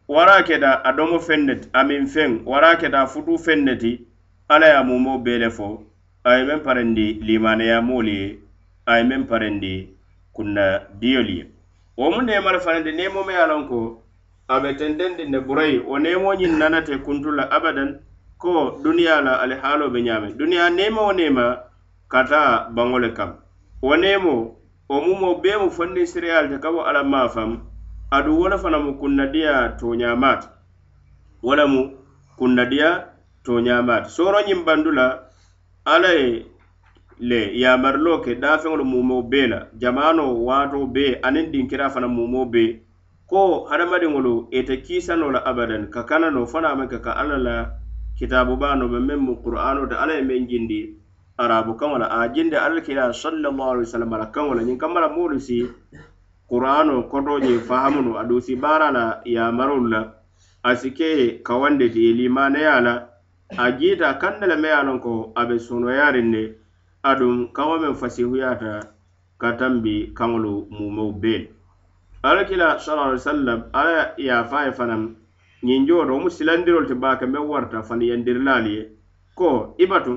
waraa 0.08 0.42
keta 0.44 0.80
a 0.84 0.92
domo 0.92 1.18
feŋ 1.20 1.40
ne 1.44 1.54
ti 1.60 1.68
a 1.72 1.84
miŋ 1.84 2.06
feŋ 2.08 2.40
waraa 2.46 2.80
keta 2.80 3.00
a 3.00 3.06
futu 3.06 3.36
feŋ 3.38 3.60
ne 3.68 3.76
ti 3.76 4.00
alla 4.48 4.66
ye 4.66 4.74
a 4.76 4.82
mumo 4.82 5.18
bee 5.20 5.38
le 5.38 5.50
fo 5.50 5.89
ay 6.24 6.44
men 6.44 6.60
parendi 6.60 7.14
limaneya 7.14 7.82
moolu 7.82 8.10
ye 8.10 8.38
ay 8.86 9.02
men 9.04 9.24
parendi 9.24 9.88
kunna 10.34 10.80
diyolu 11.00 11.30
ye 11.38 11.44
wo 11.96 12.10
mu 12.10 12.20
neemal 12.22 12.60
fanandi 12.60 12.92
neemo 12.92 13.24
me 13.26 13.36
alon 13.36 13.68
ko 13.68 14.02
a 14.48 14.60
be 14.60 14.74
tentendi 14.76 15.24
ne 15.28 15.40
burayi 15.40 15.78
wo 15.80 15.98
neemoñin 15.98 16.56
nanate 16.58 16.98
kuntula 17.02 17.48
abadan 17.50 18.00
ko 18.38 18.78
duniya 18.84 19.20
la 19.24 19.40
ali 19.40 19.54
haalo 19.62 19.90
be 19.90 20.02
ñaame 20.02 20.32
duniya 20.36 20.70
neema 20.70 21.02
wo 21.02 21.12
neema 21.12 21.56
kata 22.08 22.68
baŋole 22.72 23.12
kam 23.14 23.34
wo 23.82 23.96
neemo 23.96 24.56
wo 24.88 25.00
mumo 25.00 25.34
bee 25.42 25.56
mu 25.56 25.70
fondi 25.70 26.04
sirialte 26.06 26.60
ka 26.60 26.72
bo 26.72 26.84
ala 26.84 27.04
maafam 27.04 27.64
adu 28.10 28.36
wo 28.40 28.48
le 28.48 28.56
fana 28.58 28.78
mu 28.78 28.92
kunna 28.98 29.26
diya 29.32 29.72
toñamaata 29.80 30.48
wo 31.42 31.54
le 31.56 31.64
mu 31.64 31.90
kunna 32.38 32.64
diya 32.64 33.08
toñamaata 33.44 34.08
sooroñin 34.08 34.64
bandu 34.64 34.90
la 34.92 35.29
ala 35.94 36.12
ye 36.14 36.46
le 37.18 37.38
yamarilo 37.60 38.20
ke 38.22 38.36
daafeŋolu 38.42 38.84
mumo 38.84 39.22
bee 39.30 39.46
la 39.52 39.58
jamano 39.82 40.24
waatoo 40.46 40.86
bee 40.94 41.18
aniŋ 41.26 41.46
dinkira 41.52 41.90
fana 41.90 42.06
mumo 42.08 42.44
bee 42.52 42.78
ko 43.30 43.66
hadamadiŋolu 43.70 44.34
ite 44.58 44.74
kiisano 44.86 45.30
la 45.34 45.40
abadan 45.50 45.90
ka 45.90 46.02
kana 46.04 46.30
no 46.30 46.44
fana 46.46 46.74
ma 46.78 46.86
ka 46.86 46.98
ka 47.00 47.12
alla 47.22 47.38
la 47.46 47.56
kitabu 48.18 48.54
baano 48.62 48.86
be 48.92 48.98
meŋ 49.08 49.20
mu 49.26 49.34
qur'ano 49.44 49.88
te 49.90 49.94
alla 50.02 50.14
ye 50.14 50.22
meŋ 50.30 50.42
jindi 50.50 50.80
arabu 51.42 51.74
kaŋo 51.74 51.98
la 52.02 52.06
a 52.20 52.28
jindi 52.32 52.56
alla 52.66 52.80
kila 52.86 53.10
sallallahu 53.22 53.70
alaihi 53.74 53.86
wasallam 53.90 54.14
ala 54.14 54.26
kaŋo 54.34 54.54
la 54.54 54.62
ñiŋ 54.62 54.78
kamma 54.78 55.00
la 55.00 55.08
moolu 55.16 55.40
si 55.40 55.66
qur'ano 56.50 57.02
koto 57.10 57.38
je 57.42 57.58
fahamunu 57.58 58.14
aduŋ 58.20 58.40
si 58.46 58.54
baara 58.56 58.92
la 58.98 59.04
yamarolu 59.24 59.88
la 59.96 60.00
a 60.62 60.74
si 60.76 60.90
ke 60.94 61.42
kawande 61.42 61.90
ti 61.90 62.00
ye 62.06 62.12
limaneya 62.14 62.78
la 62.80 62.94
a 63.58 63.64
jiita 63.76 64.14
kaŋ 64.22 64.34
ne 64.40 64.46
le 64.52 64.56
meya 64.62 64.80
loŋ 64.88 64.98
ko 65.04 65.14
a 65.34 65.42
be 65.48 65.56
sonoyariŋ 65.66 66.26
ne 66.34 66.42
aduŋ 67.10 67.34
kaŋo 67.56 67.76
meŋ 67.82 67.94
fasihuyaata 68.00 68.72
ka 69.40 69.48
taŋ 69.58 69.72
bi 69.84 69.94
kaŋolu 70.18 70.54
mumow 70.78 71.10
bee 71.22 71.38
le 71.40 71.46
alakila 72.28 72.68
sala 72.84 73.02
alai 73.04 73.18
sallam 73.26 73.60
alla 73.80 74.04
yaafa 74.26 74.58
ye 74.66 74.72
fanaŋ 74.78 75.02
ñinjoodo 75.66 76.10
wo 76.14 76.18
mu 76.24 76.30
silandirolu 76.36 76.86
ti 76.90 76.94
baake 77.02 77.26
meŋ 77.32 77.44
warata 77.50 77.80
fani 77.88 78.04
yandirilaalu 78.10 78.70
ye 78.76 78.82
ko 79.38 79.50
i 79.78 79.84
batu 79.90 80.12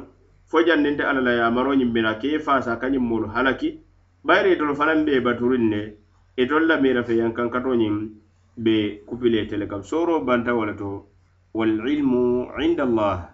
fo 0.50 0.58
janninte 0.68 1.04
alla 1.10 1.22
la 1.28 1.34
yamaroñiŋ 1.40 1.90
bina 1.96 2.12
ke 2.22 2.28
i 2.36 2.40
faasa 2.46 2.78
ka 2.82 2.88
ñiŋ 2.90 3.04
moolu 3.10 3.28
halaki 3.36 3.70
bayiri 4.26 4.50
itolu 4.56 4.74
fanaŋ 4.80 5.00
be 5.06 5.14
baturiŋ 5.26 5.64
ne 5.74 5.82
itolu 6.42 6.66
la 6.68 6.76
miira 6.82 7.02
fe 7.08 7.14
yankankatoñiŋ 7.22 7.96
be 8.64 8.76
kupile 9.08 9.48
tele 9.50 9.66
kam 9.72 9.82
sooro 9.90 10.14
banta 10.28 10.52
wo 10.58 10.66
le 10.66 10.76
to 10.82 10.90
والعلم 11.54 12.12
عند 12.52 12.80
الله 12.80 13.33